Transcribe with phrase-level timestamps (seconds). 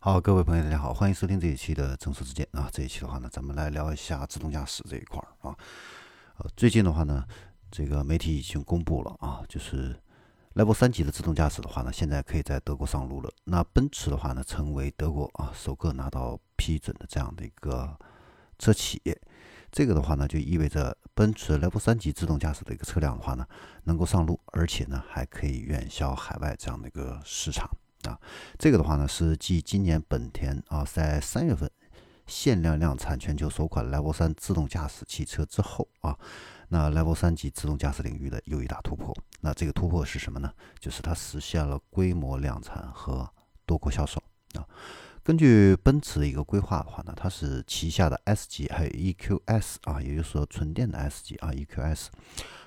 [0.00, 2.70] 好，各位朋友，大家好，欢迎收听这一期的正说之见啊。
[2.72, 5.56] 这一期的话呢，咱们来聊一下自动驾驶这一块儿啊。
[6.36, 7.26] 呃，最近的话呢，
[7.68, 10.00] 这个媒体已经公布了啊，就是
[10.54, 13.30] Level 三级的自动驾驶的话呢，现在可以在德国上路了。
[13.42, 17.98] 那奔驰的话呢，成为德国啊首个拿到批准的这样的一个
[18.56, 19.02] 车企。
[19.72, 23.44] 这个的话呢，就意味着奔驰 Level 三级自动驾驶的一个车辆的话呢，
[23.82, 27.68] 能够上路，而且呢，还可以远销海外这样的一个市场。
[28.04, 28.18] 啊，
[28.58, 31.70] 这个的话呢，是继今年本田啊在三月份
[32.26, 36.16] 限量量产全球首款 Level 三自动驾驶汽车之后啊，
[36.68, 39.16] 那 Level 三级自动驾驶领域的又一大突破。
[39.40, 40.52] 那这个突破是什么呢？
[40.78, 43.28] 就是它实现了规模量产和
[43.64, 44.17] 多国销售。
[45.28, 52.06] 根据奔驰的一个规划的话呢，它是旗下的 S 级还有 EQS 啊，也就是说纯电的 S 级啊 EQS。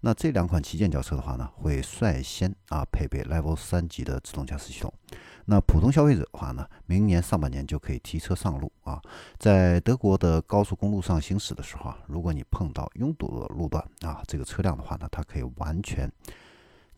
[0.00, 4.90] 那这两款旗舰轿车的话呢，会率先啊配备 Level 三级的自动驾驶系统。
[5.44, 9.02] 那普通消费者的话呢，明年上半年就可以提车上路啊。
[9.38, 16.10] 在德国的高速公路上行驶的时候啊，如果你碰到拥堵的路段啊，这个车辆的话呢，它可以完全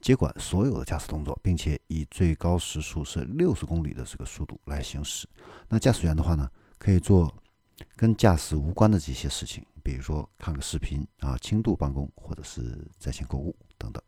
[0.01, 5.29] 接管所有的驾驶动作，并且以最高时速是六十公里的这个速度来行驶。
[5.69, 7.33] 那驾驶员的话呢，可以做
[7.97, 9.65] 跟驾驶无关的这些事情。
[9.83, 14.03] 比如说看个视频啊，轻度办公或者是在线购物等等。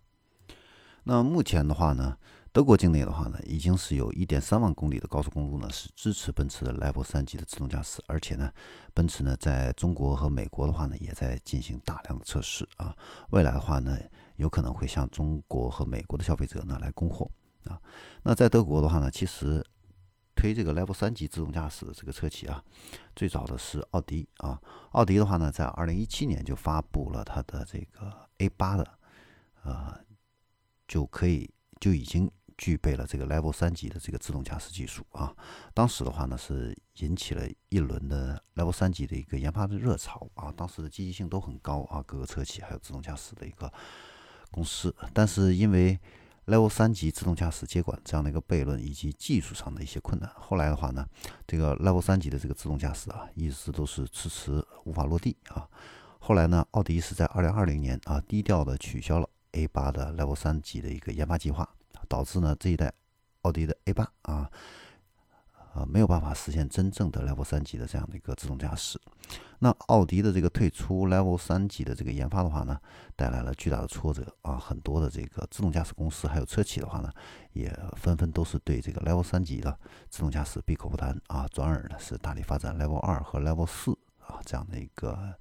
[1.03, 2.17] 那目前的话呢，
[2.53, 8.53] 德国境内的话呢，已经是有一点三万公里的高速公路呢是支持奔驰的 Level 三级的自动驾驶，而且呢，
[8.93, 12.97] 奔驰呢在中国和美国的话呢也在进行大量的测试啊。
[13.31, 13.99] 未来的话呢，
[14.37, 17.31] 有可能会向中国和美国的消费者呢来供货
[17.65, 17.81] 啊。
[18.23, 19.65] 那在德国的话呢，其实。
[20.37, 22.65] 推这个 Level 三级自动驾驶的这个车企啊，
[23.15, 24.59] 最早的是奥迪啊。
[24.93, 28.99] 奥迪的话呢，在二零一七年就发布了它的这个 A 八的，
[29.65, 30.01] 呃，
[30.89, 32.31] 就可以就已经
[32.61, 35.35] 具备了这个 Level 三级的这个自动驾驶技术啊。
[35.73, 40.53] 当时的话呢，是引起了一轮的 Level 三级的一个研发的热潮啊。
[40.55, 43.73] 当时的积极性都很高啊，各个车企还有自动驾驶的一个
[44.51, 45.99] 公司，但是因为
[46.45, 51.07] Level 三级自动驾驶接管这样的一个悖论以及技术上的一些困难，后来的话呢，
[51.47, 55.67] 这个 Level 三级的这个自动驾驶啊，一直都是迟迟无法落地啊。
[56.19, 61.69] 后来呢，奥迪是在2020年啊，低调的取消了 A 八的 Level 三级的一个研发计划，
[62.11, 62.93] 导致呢这一代
[63.41, 64.51] 奥迪的 A 八啊。
[65.73, 69.01] 呃，没有办法实现真正的 Level 三级的这样的一个自动驾驶。
[69.61, 72.77] 那奥迪的这个退出 Level 三级的这个研发的话呢，
[73.15, 74.59] 带来了巨大的挫折啊！
[74.59, 77.13] 很多的这个自动驾驶公司还有车企的话呢，
[77.53, 79.79] 也纷纷都是对这个 Level 三级的
[80.09, 83.93] 自动驾驶闭口不谈啊，转而呢是大力发展 Level 二和 Level 四
[84.27, 85.33] 啊这样的一个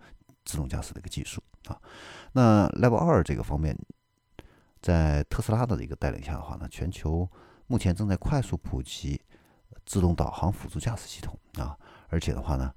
[0.46, 1.82] 自动驾驶的一个技术啊。
[2.34, 3.76] 那 Level 二这个方面，
[4.82, 7.30] 在特斯拉的一个带领下的话呢，全球
[7.68, 9.22] 目前正在快速普及。
[9.86, 11.76] 自动导航辅助驾驶系统啊，
[12.10, 12.72] 而且的话呢，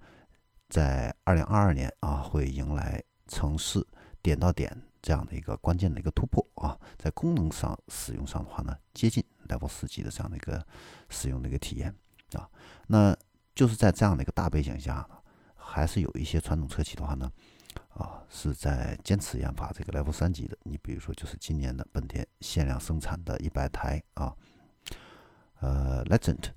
[0.70, 3.86] 在二零二二年啊，会迎来城市
[4.22, 10.66] 点到点这样的一个关键的一个突破啊，在功能上使用上的话呢，接近 Level 四级的这样的一个
[11.10, 11.94] 使用的一个体验
[12.32, 12.48] 啊，
[12.86, 13.14] 那
[13.54, 15.06] 就是在这样的一个大背景下，
[15.54, 17.30] 还是有一些传统车企的话呢，
[17.94, 20.56] 啊，是在坚持研发这个 Level 三级的。
[20.62, 24.34] 你比如说，就是今年的本田限量生产的一百台啊，
[25.60, 26.50] 呃，Legend。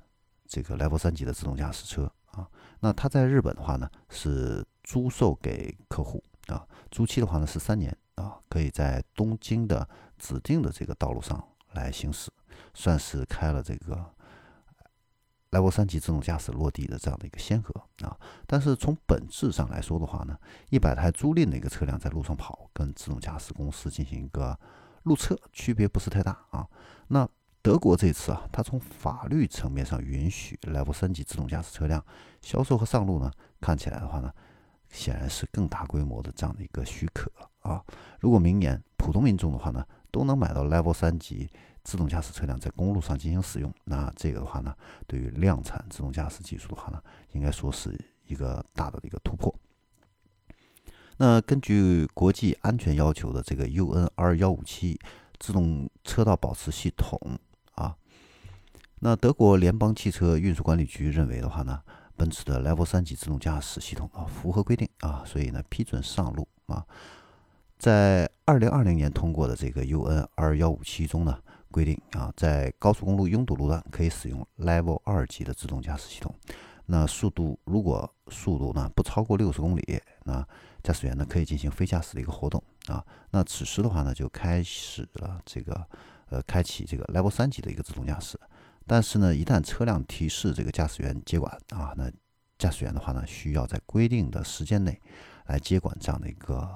[0.47, 2.47] 这个 Level 三级的自动驾驶车啊，
[2.79, 12.31] 那它在日本的话呢是租售给客户啊，租期的话呢是三年啊，可以在东京的指定的这个道路上来行驶，
[12.75, 13.95] 算是开了这个
[15.55, 18.17] Level 三级自动驾驶落地的这样的一个先河啊。
[18.45, 20.37] 但是从本质上来说的话呢，
[20.69, 24.57] 一百台租赁的一个车辆在路上跑，跟自动驾驶公司进行一个
[25.03, 26.67] 路测，区别不是太大啊。
[27.07, 27.27] 那
[27.61, 32.03] 德国这次啊，它从法律层面上允许 Level 三级自动驾驶车辆
[32.41, 34.31] 销售和上路呢，看起来的话呢，
[34.89, 37.83] 显然是更大规模的这样的一个许可啊。
[38.19, 41.49] 如果明年普通民众的话呢，都能买到 Level 三级
[41.85, 44.75] 自动驾驶车辆在公路上进行使用，那这个的话呢，
[45.07, 47.01] 对于量产自动驾驶技术的话呢，
[47.31, 49.55] 应该说是一个大的一个突破。
[51.17, 54.99] 那根据国际安全要求的这个 UNR 幺五七
[55.39, 57.17] 自动车道保持系统。
[57.75, 57.95] 啊，
[58.99, 61.81] 那德国联邦汽车运输管理局认为的话呢，
[62.17, 66.83] 奔驰的 Level 三级自动驾驶系统啊符合规定啊，所以呢批准上路啊。
[67.77, 71.37] 在二零二零年通过的这个 UNR 幺五七中呢
[71.71, 76.33] 规定啊，在高速公路拥堵路段可以使用 Level 二级的自动驾驶系统。
[76.85, 80.47] 那速度如果速度呢不超过六十公里，那
[80.83, 83.05] 驾驶员呢可以进行非驾驶的一个活动啊。
[83.31, 85.87] 那此时的话呢就开始了这个。
[86.29, 88.37] 呃，开启这个 Level 三级的一个自动驾驶，
[88.87, 92.11] 但是呢，一旦车辆提示这个驾驶员接管啊，那
[92.57, 94.99] 驾驶员的话呢，需要在规定的时间内
[95.45, 96.67] 来接管这样的一个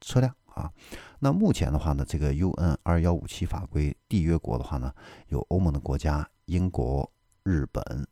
[0.00, 0.70] 车辆啊。
[1.18, 4.92] 那目前的话呢，这个 UN 二幺五七法规缔约国的话呢，
[5.28, 7.10] 有欧盟的国家、英国、
[7.42, 8.06] 日本、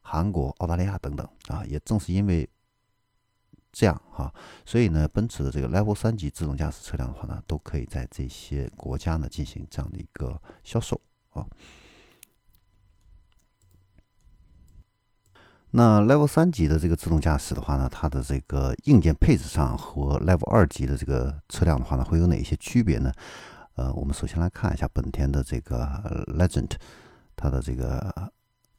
[0.00, 1.64] 韩国、澳大利亚等等啊。
[1.66, 2.48] 也正是因为
[3.72, 4.32] 这样哈，
[4.64, 11.00] 所以呢，奔驰的这个 Level 三级自动驾驶车辆的话呢，都可以在这些国家呢进行这样的一个销售
[11.30, 11.46] 啊。
[15.70, 23.12] 那 Level 三级的这个自动驾驶的话呢，它的这个硬件配置上和 Level 二级的这个车辆的话呢，会有哪些区别呢？
[23.74, 26.70] 呃，我们首先来看一下本田的这个 Legend，
[27.36, 28.32] 它的这个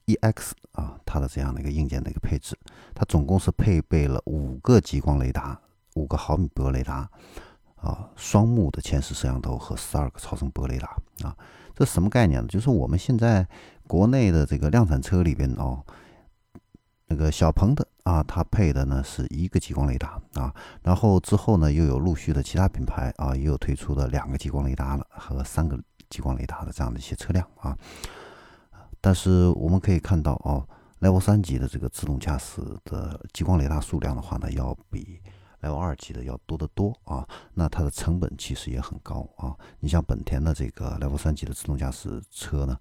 [0.07, 2.57] EX 啊，它的这样的一个硬件的一个配置，
[2.95, 5.62] 它总共是配备了五个激光雷达、
[5.94, 7.07] 五个毫米波雷达
[7.75, 10.88] 啊、双目的前视摄像头和十二个超声波雷达
[11.24, 11.38] 啊。
[11.75, 12.47] 这什么概念呢？
[12.47, 13.47] 就是我们现在
[13.88, 15.83] 国内的这个量产车里边哦。
[17.11, 20.53] 那个小鹏的啊，它配的呢是一个激光雷达啊，
[20.83, 25.75] 然后之后呢又有陆续的其他品牌啊，也有推出的两个激光雷达了和三个
[26.07, 27.75] 激光雷达的这样的一些车辆啊。
[29.01, 30.63] 但是我们可以看到哦
[31.00, 35.19] ，Level 三级的这个自动驾驶的激光雷达数量的话呢，要比
[35.63, 37.27] Level 二级的要多得多啊。
[37.56, 39.56] 那它的成本其实也很高啊。
[39.79, 42.77] 你像本田的这个 Level 三级的自动驾驶车呢。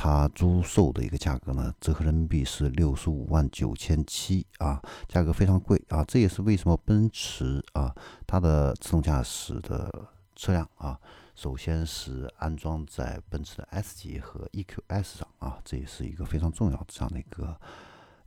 [0.00, 6.04] 它租售的一个价格呢，折合人民币是六十五万九千七啊，价格非常贵啊。
[6.04, 7.92] 这也是为什么奔驰啊，
[8.24, 9.92] 它的自动驾驶的
[10.36, 10.96] 车辆啊，
[11.34, 17.60] 首先是安装在奔驰的 S 级和 EQS 上啊，这也是一个非常重要的这样的一个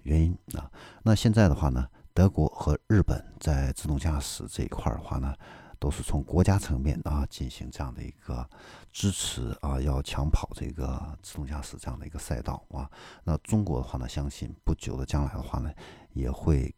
[0.03, 0.69] 原因啊。
[1.03, 5.33] 那现在的话呢，德国和日本在自动驾驶这一块的话呢。
[5.81, 8.47] 都是从国家层面啊进行这样的一个
[8.91, 12.87] 支持啊，要抢跑这个自动驾驶这样的一个赛道啊。
[13.23, 15.73] 那中国的话呢，相信不久的将来的话呢，
[16.13, 16.71] 也会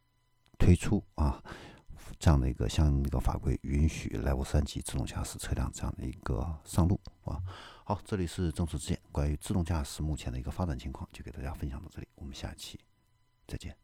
[0.57, 1.43] 推出啊
[2.17, 7.43] 这样的一个相应的一个法规，允许 Level 三级自动驾驶车辆这样的一个上路啊。
[7.83, 12.79] 好，这里是正式之见，关于自动驾驶目前的一个发展情况，就给大家分享到这里，我们下期
[13.45, 13.82] 再见。